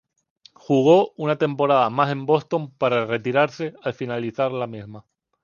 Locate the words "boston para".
2.25-3.05